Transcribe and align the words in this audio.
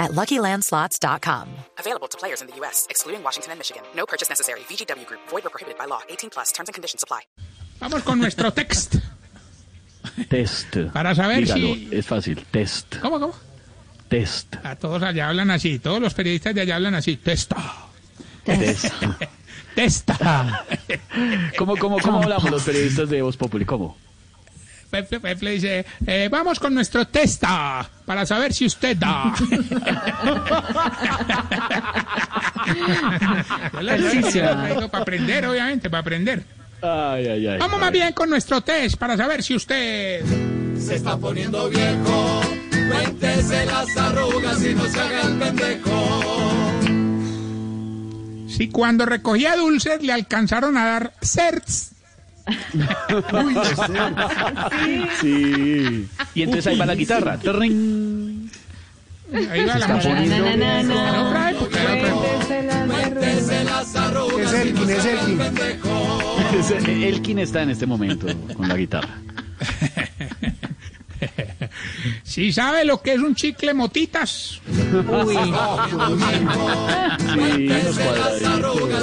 at 0.00 0.10
LuckyLandSlots.com. 0.12 1.46
Available 1.78 2.08
to 2.08 2.18
players 2.18 2.40
in 2.42 2.48
the 2.48 2.56
U.S., 2.56 2.86
excluding 2.90 3.22
Washington 3.22 3.52
and 3.52 3.58
Michigan. 3.60 3.82
No 3.94 4.04
purchase 4.06 4.28
necessary. 4.28 4.60
VGW 4.68 5.06
Group. 5.06 5.20
Void 5.30 5.46
or 5.46 5.50
prohibited 5.50 5.78
by 5.78 5.84
law. 5.86 6.00
18 6.08 6.30
plus. 6.30 6.50
Terms 6.52 6.68
and 6.68 6.74
conditions 6.74 7.04
apply. 7.04 7.20
Vamos 7.78 8.02
con 8.02 8.18
nuestro 8.18 8.50
text. 8.50 8.96
Test. 10.28 10.76
Para 10.92 11.14
saber 11.14 11.44
Dígalo, 11.44 11.74
si- 11.74 11.88
Es 11.92 12.06
fácil. 12.06 12.44
Test. 12.50 12.96
¿Cómo, 13.00 13.20
cómo? 13.20 13.34
Test. 14.08 14.56
A 14.64 14.74
todos 14.76 15.02
allá 15.02 15.28
hablan 15.28 15.50
así. 15.50 15.78
Todos 15.78 16.00
los 16.00 16.14
periodistas 16.14 16.54
de 16.54 16.62
allá 16.62 16.76
hablan 16.76 16.94
así. 16.94 17.16
Testa. 17.16 17.56
Test. 18.44 18.92
Testa. 19.74 20.66
¿Cómo, 21.56 21.76
cómo, 21.76 21.98
cómo 22.00 22.22
hablamos 22.22 22.50
los 22.50 22.62
periodistas 22.64 23.08
de 23.08 23.22
Voz 23.22 23.36
Populi? 23.36 23.64
¿Cómo? 23.64 23.96
Pepe, 24.90 25.20
Pepe 25.20 25.50
dice, 25.50 25.86
eh, 26.06 26.28
vamos 26.30 26.58
con 26.58 26.74
nuestro 26.74 27.06
testa 27.06 27.88
para 28.04 28.26
saber 28.26 28.52
si 28.52 28.66
usted 28.66 28.96
da. 28.96 29.32
Yo 33.72 33.82
le 33.82 33.98
digo, 33.98 34.88
para 34.88 35.02
aprender, 35.02 35.46
obviamente, 35.46 35.88
para 35.88 36.00
aprender. 36.00 36.44
Ay, 36.82 37.28
ay, 37.28 37.46
ay. 37.46 37.58
Vamos 37.58 37.78
más 37.78 37.92
bien 37.92 38.12
con 38.12 38.30
nuestro 38.30 38.60
test 38.62 38.96
para 38.96 39.16
saber 39.16 39.42
si 39.42 39.54
usted... 39.54 40.24
Se 40.76 40.96
está 40.96 41.16
poniendo 41.16 41.68
viejo, 41.68 42.40
cuéntese 42.88 43.66
las 43.66 43.96
arrugas 43.96 44.64
y 44.64 44.74
no 44.74 44.86
se 44.86 45.00
haga 45.00 45.22
el 45.22 45.38
pendejo. 45.38 46.08
Si 48.48 48.68
cuando 48.68 49.06
recogía 49.06 49.56
dulces 49.56 50.02
le 50.02 50.12
alcanzaron 50.12 50.76
a 50.76 50.86
dar 50.86 51.12
certs. 51.22 51.92
Sí. 55.20 56.08
Y 56.34 56.42
entonces 56.42 56.66
ahí 56.66 56.76
va 56.78 56.86
la 56.86 56.94
guitarra. 56.94 57.38
Ahí 59.32 59.64
va 59.64 59.78
la 59.78 59.86
pendejo. 65.38 66.36
Ese- 66.58 67.08
Elkin 67.08 67.38
está 67.38 67.62
en 67.62 67.70
este 67.70 67.86
momento 67.86 68.26
con 68.56 68.66
la 68.68 68.76
guitarra. 68.76 69.14
Si 72.22 72.50
sabe 72.52 72.84
lo 72.84 73.02
que 73.02 73.12
es 73.12 73.18
un 73.20 73.34
chicle 73.34 73.74
motitas. 73.74 74.60
Sí, 74.60 74.62
unos 77.68 77.98
cuadraditos. 77.98 79.00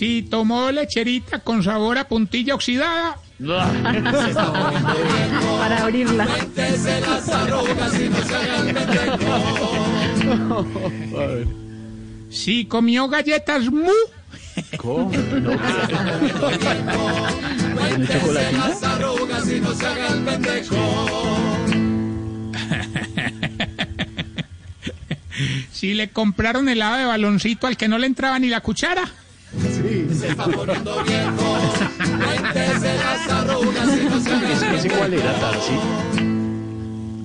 Si 0.00 0.22
tomó 0.22 0.72
lecherita 0.72 1.40
con 1.40 1.62
sabor 1.62 1.98
a 1.98 2.08
puntilla 2.08 2.54
oxidada. 2.54 3.18
para 5.58 5.82
abrirla. 5.82 6.24
Cuéntese 6.24 7.02
las 7.02 7.28
arrugas 7.28 8.00
y 8.00 8.08
no 8.08 8.22
se 8.22 8.34
haga 8.34 8.56
el 8.56 8.74
pendejo. 8.74 10.66
Si 12.30 12.64
comió 12.64 13.08
galletas 13.08 13.70
mu. 13.70 13.92
¿Cómo? 14.78 15.12
No. 15.12 15.50
Si 25.70 25.92
le 25.92 26.08
compraron 26.08 26.70
helado 26.70 26.96
de 26.96 27.04
baloncito 27.04 27.66
al 27.66 27.76
que 27.76 27.88
no 27.88 27.98
le 27.98 28.06
entraba 28.06 28.38
ni 28.38 28.48
la 28.48 28.62
cuchara. 28.62 29.19
Se 30.20 30.28
está 30.28 30.44
poniendo 30.44 31.02
viejo, 31.04 31.58
cuéntese 32.24 32.94
las 32.96 33.28
arrugas 33.30 33.98
y 33.98 34.04
no 34.04 34.20
se 34.20 34.76
¿Ese, 34.76 34.90
cuál 34.90 35.14
era, 35.14 35.32
Tarsi? 35.40 35.72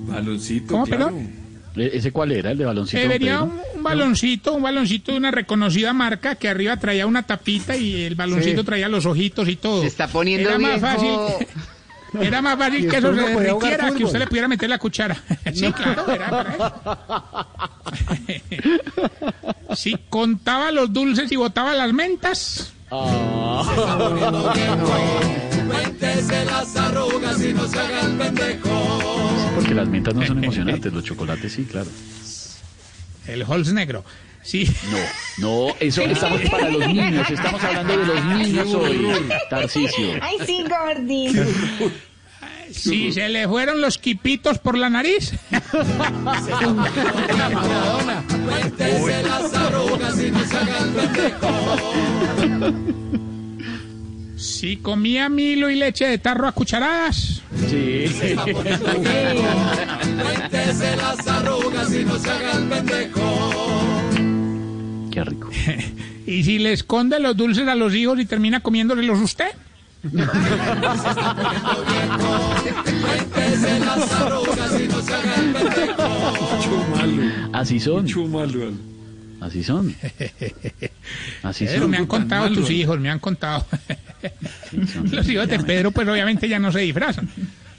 Baloncito, 0.08 0.68
¿Cómo, 0.74 0.86
claro. 0.86 1.06
perdón? 1.08 1.30
¿E- 1.76 1.92
¿Ese 1.98 2.12
cuál 2.14 2.32
era? 2.32 2.52
¿El 2.52 2.58
de 2.58 2.64
baloncito? 2.66 3.02
Eh, 3.04 3.08
venía 3.08 3.42
un, 3.44 3.60
un 3.76 3.84
baloncito, 3.84 4.54
un 4.54 4.64
baloncito 4.64 5.12
de 5.12 5.18
una 5.18 5.32
reconocida 5.32 5.92
marca 5.92 6.36
que 6.36 6.48
arriba 6.48 6.78
traía 6.78 7.06
una 7.06 7.24
tapita 7.24 7.76
y 7.76 8.04
el 8.04 8.16
baloncito 8.16 8.64
traía 8.64 8.88
los 8.88 9.06
ojitos 9.06 9.50
y 9.50 9.58
todo. 9.58 9.82
Se 9.82 9.88
está 9.88 10.08
poniendo 10.08 10.48
era 10.50 10.58
más 10.58 10.80
viejo. 10.82 10.88
fácil, 10.88 11.10
era 12.28 12.42
más 12.42 12.58
fácil 12.58 12.90
que 12.90 12.96
eso 12.98 13.14
se 13.14 13.22
derritiera 13.22 13.92
que 13.92 14.06
usted 14.06 14.20
le 14.20 14.28
pudiera 14.28 14.48
meter 14.48 14.70
la 14.70 14.78
cuchara. 14.78 15.18
sí, 15.54 15.70
claro, 15.74 16.10
era 16.14 16.30
para 16.30 16.56
eso. 16.56 16.74
si 19.76 19.98
contaba 20.10 20.72
los 20.72 20.94
dulces 20.94 21.30
y 21.32 21.36
botaba 21.36 21.74
las 21.74 21.92
mentas. 21.92 22.72
Cuéntese 25.68 26.46
las 26.46 26.76
arrugas 26.76 27.42
y 27.42 27.54
no 27.54 27.68
se 27.68 27.80
haga 27.80 28.02
el 28.02 28.18
pendejo. 28.18 29.52
Porque 29.56 29.74
las 29.74 29.88
mentas 29.88 30.16
no 30.16 30.26
son 30.26 30.44
emocionantes, 30.44 30.94
los 30.94 31.04
chocolates 31.04 31.54
sí, 31.54 31.66
claro. 31.66 31.90
El 33.28 33.44
Halls 33.44 33.74
negro. 33.74 34.04
Sí. 34.44 34.70
No, 34.92 34.98
no, 35.68 35.76
eso 35.80 36.02
estamos 36.04 36.40
para 36.52 36.70
los 36.70 36.88
niños, 36.88 37.30
estamos 37.32 37.64
hablando 37.64 37.98
de 37.98 38.06
los 38.06 38.26
niños 38.26 38.74
hoy, 38.76 39.08
Tarcisio. 39.50 40.10
Ay, 40.22 40.38
sí, 40.46 40.64
Gordy. 40.70 41.34
Si 42.76 43.12
se 43.14 43.30
le 43.30 43.48
fueron 43.48 43.82
los 43.82 43.98
quipitos 43.98 44.60
por 44.60 44.78
la 44.78 44.90
nariz. 44.90 45.34
Cuéntese 48.46 49.24
las 49.24 49.54
arrugas 49.54 50.20
y 50.22 50.32
no 50.32 50.44
se 50.46 50.58
haga 50.58 50.78
el 50.80 50.90
pendejo. 50.90 51.50
Si 54.38 54.78
comía 54.78 55.30
milo 55.30 55.70
y 55.70 55.76
leche 55.76 56.06
de 56.08 56.18
tarro 56.18 56.48
a 56.48 56.52
cucharadas. 56.52 57.42
Sí. 57.70 58.06
Cuéntese 60.22 60.96
las 60.98 61.28
arrugas 61.28 61.94
y 61.94 62.04
no 62.04 62.20
se 62.20 62.30
haga 62.30 62.52
el 62.54 62.66
pendejo. 62.66 64.02
Qué 65.12 65.24
rico. 65.24 65.50
Y 66.28 66.44
si 66.44 66.58
le 66.58 66.74
esconde 66.74 67.20
los 67.20 67.38
dulces 67.38 67.68
a 67.68 67.76
los 67.76 67.94
hijos 67.94 68.20
y 68.20 68.26
termina 68.26 68.60
comiéndoselos 68.60 69.20
usted. 69.20 69.52
Así 77.54 77.80
son, 77.80 78.06
así 79.42 79.64
son. 79.64 79.96
Así 81.44 81.66
Pedro, 81.66 81.82
son. 81.82 81.92
me 81.92 81.98
han 81.98 82.06
contado 82.06 82.50
tus 82.52 82.70
hijos, 82.70 83.00
me 83.00 83.10
han 83.10 83.20
contado. 83.20 83.66
Los 85.12 85.28
hijos 85.30 85.48
de 85.48 85.60
Pedro, 85.60 85.92
pues 85.92 86.08
obviamente 86.08 86.48
ya 86.50 86.60
no 86.60 86.72
se 86.72 86.80
disfrazan. 86.80 87.30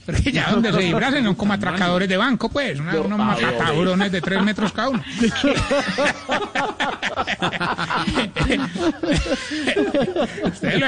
Porque 0.06 0.30
ya 0.30 0.52
donde 0.52 0.72
se 0.72 0.78
disfrazan 0.78 1.24
son 1.24 1.34
como 1.34 1.52
atracadores 1.52 2.08
de 2.08 2.16
banco, 2.16 2.48
pues, 2.48 2.78
una- 2.78 3.00
unos 3.00 3.18
macabrones 3.18 4.12
de 4.12 4.20
tres 4.20 4.40
metros 4.42 4.72
cada 4.72 4.90
uno. 4.90 5.02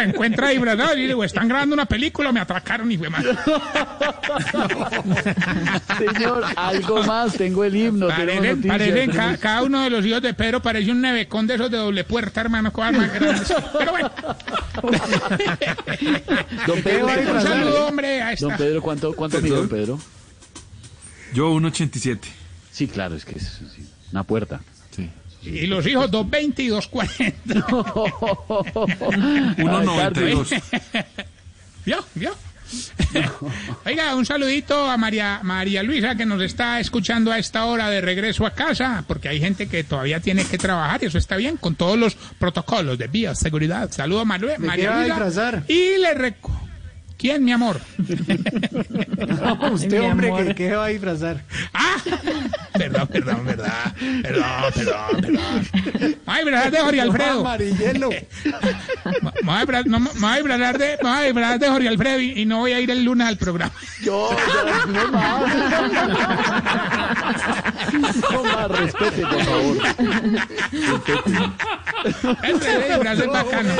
Encuentra 0.05 0.49
disfrazado 0.49 0.97
y 0.97 1.07
digo, 1.07 1.25
están 1.25 1.49
grabando 1.49 1.75
una 1.75 1.87
película, 1.87 2.33
me 2.33 2.41
atracaron 2.41 2.91
y 2.91 2.99
fue 2.99 3.09
mal. 3.11 3.39
Señor, 5.99 6.45
algo 6.57 7.03
más, 7.05 7.33
tengo 7.35 7.65
el 7.65 7.75
himno, 7.77 8.09
Parecen, 8.09 8.63
parecen 8.63 9.11
ca- 9.11 9.37
cada 9.39 9.63
uno 9.63 9.83
de 9.83 9.91
los 9.91 10.05
hijos 10.05 10.23
de 10.23 10.35
Pedro 10.35 10.61
parece 10.63 10.91
un 10.91 11.01
nevecón 11.01 11.47
de 11.47 11.55
esos 11.55 11.71
de 11.71 11.77
doble 11.79 12.05
puerta, 12.05 12.41
hermano, 12.41 12.73
cosas 12.73 12.93
más 12.95 13.13
grandes. 13.13 13.53
Pero 13.79 13.91
bueno. 13.91 14.11
Don 16.67 16.83
Pedro, 16.83 17.07
Un 17.07 17.43
saludo, 17.43 17.87
hombre, 17.87 18.23
a 18.23 18.35
Don. 18.37 18.57
Pedro, 18.57 18.83
¿cuánto, 18.83 19.13
cuánto 19.15 19.41
mide 19.41 19.57
Don 19.57 19.69
Pedro? 19.69 19.99
Yo 21.35 21.53
1.87. 21.53 22.19
Sí, 22.73 22.87
claro, 22.89 23.15
es 23.17 23.25
que 23.25 23.39
es 23.39 23.61
sí, 23.75 23.87
una 24.13 24.23
puerta. 24.25 24.61
Sí. 24.95 25.11
Y 25.43 25.67
los 25.67 25.87
hijos 25.87 26.11
220 26.11 26.63
y 26.65 26.69
240. 26.69 27.55
1.92. 29.57 30.63
¿Vio? 31.85 32.05
¿Vio? 32.15 32.35
Oiga, 33.87 34.15
un 34.15 34.27
saludito 34.27 34.91
a 34.91 34.99
María, 34.99 35.41
María 35.43 35.83
Luisa 35.83 36.15
que 36.17 36.27
nos 36.27 36.43
está 36.43 36.81
escuchando 36.81 37.33
a 37.33 37.39
esta 37.39 37.65
hora 37.65 37.89
de 37.89 38.03
regreso 38.03 38.45
a 38.45 38.51
casa, 38.51 39.05
porque 39.07 39.29
hay 39.31 39.41
gente 39.41 39.69
que 39.69 39.85
todavía 39.85 40.21
tiene 40.21 40.45
que 40.45 40.59
trabajar 40.59 41.03
y 41.03 41.07
eso 41.07 41.17
está 41.17 41.37
bien 41.37 41.57
con 41.57 41.77
todos 41.77 41.99
los 41.99 42.15
protocolos 42.15 42.99
de 42.99 43.07
bioseguridad. 43.07 43.91
Saludo 43.91 44.21
a 44.21 44.25
María 44.27 44.59
Luisa. 44.59 45.15
Y 45.67 45.97
le 45.99 46.15
recu- 46.15 46.59
¿Quién, 47.17 47.43
mi 47.45 47.51
amor? 47.53 47.81
usted, 49.73 50.03
hombre, 50.03 50.31
que, 50.49 50.55
que 50.55 50.73
va 50.77 50.85
a 50.85 50.89
disfrazar. 50.89 51.43
Ah, 51.75 51.97
perdón, 52.79 53.09
perdón, 53.09 53.45
verdad. 53.45 53.95
Perdón, 54.23 54.73
perdón, 54.75 55.21
perdón. 55.21 56.17
Ay, 56.27 56.45
verdad 56.45 56.71
de 56.71 56.79
Jorge 56.79 57.01
Alfredo. 57.01 57.41
Amarillelo. 57.41 58.11
Voy 59.43 59.57
a 59.57 59.61
disfrazar 59.61 60.79
de, 60.79 60.99
voy 61.03 61.11
a 61.11 61.21
disfrazar 61.23 61.59
de 61.59 61.69
Jorge 61.69 61.89
Alfredo 61.89 62.21
y, 62.21 62.41
y 62.41 62.47
no 62.47 62.59
voy 62.59 62.73
a 62.73 62.81
ir 62.81 62.91
el 62.91 63.05
lunes 63.05 63.27
al 63.27 63.37
programa. 63.37 63.73
Yo, 64.03 64.31
yo, 64.31 64.87
no 64.87 65.09
más. 65.09 65.55
No 68.33 68.43
más, 68.45 68.69
respete, 68.71 69.23
por 69.23 69.45
favor. 69.45 69.77
Ese 72.43 72.79
disfraz 72.79 73.19
es 73.19 73.27
bacano. 73.27 73.75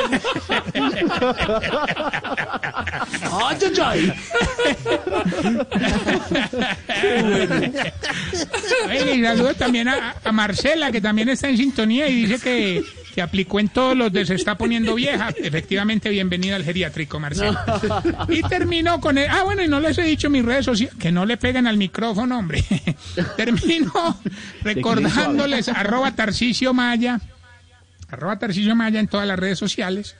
¡Ay, 3.21 3.57
ay, 3.79 4.13
ay! 8.91 9.15
Y 9.17 9.23
saludo 9.23 9.53
también 9.55 9.87
a, 9.87 10.15
a 10.23 10.31
Marcela, 10.31 10.91
que 10.91 11.01
también 11.01 11.29
está 11.29 11.49
en 11.49 11.57
sintonía 11.57 12.07
y 12.07 12.25
dice 12.25 12.39
que, 12.39 12.83
que 13.13 13.21
aplicó 13.21 13.59
en 13.59 13.69
todos 13.69 13.95
los 13.97 14.11
de 14.11 14.25
Se 14.25 14.35
está 14.35 14.57
poniendo 14.57 14.95
vieja. 14.95 15.29
Efectivamente, 15.37 16.09
bienvenida 16.09 16.55
al 16.55 16.63
geriátrico, 16.63 17.19
Marcela. 17.19 17.65
Y 18.29 18.41
terminó 18.43 18.99
con 18.99 19.17
el... 19.17 19.29
Ah, 19.29 19.43
bueno, 19.43 19.63
y 19.63 19.67
no 19.67 19.79
les 19.79 19.97
he 19.97 20.03
dicho 20.03 20.29
mis 20.29 20.43
redes 20.45 20.65
sociales, 20.65 20.95
que 20.99 21.11
no 21.11 21.25
le 21.25 21.37
peguen 21.37 21.67
al 21.67 21.77
micrófono, 21.77 22.37
hombre. 22.37 22.63
Termino 23.37 24.19
recordándoles 24.61 25.69
arroba 25.69 26.11
Tarcicio 26.15 26.73
Maya, 26.73 27.19
arroba 28.09 28.37
Tarcicio 28.37 28.75
Maya 28.75 28.99
en 28.99 29.07
todas 29.07 29.27
las 29.27 29.39
redes 29.39 29.57
sociales. 29.59 30.15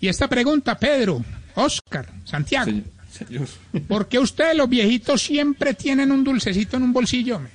Y 0.00 0.08
esta 0.08 0.28
pregunta, 0.28 0.78
Pedro, 0.78 1.22
Oscar, 1.54 2.06
Santiago, 2.24 2.70
Señor, 2.70 2.84
señor. 3.10 3.48
¿por 3.88 4.08
qué 4.08 4.18
ustedes 4.18 4.56
los 4.56 4.68
viejitos 4.68 5.22
siempre 5.22 5.74
tienen 5.74 6.10
un 6.12 6.24
dulcecito 6.24 6.76
en 6.76 6.84
un 6.84 6.92
bolsillo? 6.92 7.36
hombre? 7.36 7.52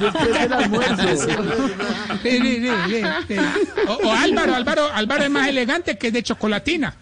Después 0.00 0.38
del 0.38 0.52
almuerzo. 0.52 1.08
Sí, 2.22 2.30
sí, 2.30 2.60
sí, 2.60 2.70
sí, 2.88 3.02
sí. 3.28 3.36
O, 3.88 3.92
o 4.08 4.12
Álvaro, 4.12 4.54
Álvaro, 4.54 4.88
Álvaro 4.92 5.24
es 5.24 5.30
más 5.30 5.48
elegante 5.48 5.98
que 5.98 6.08
es 6.08 6.12
de 6.12 6.22
chocolatina. 6.22 6.94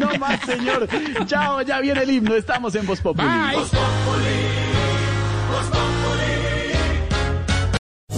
No 0.00 0.18
más, 0.18 0.40
señor. 0.46 0.88
Chao, 1.26 1.62
ya 1.62 1.80
viene 1.80 2.02
el 2.02 2.10
himno. 2.10 2.34
Estamos 2.36 2.74
en 2.74 2.86
Voz 2.86 3.00
Populi. 3.00 3.26
Bye. 3.26 3.56